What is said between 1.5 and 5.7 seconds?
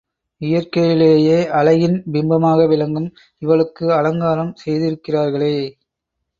அழகின் பிம்பமாக விளங்கும் இவளுக்கு அலங்காரம் செய்திருக்கிறார்களே!